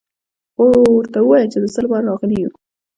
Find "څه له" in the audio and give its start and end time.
1.73-1.87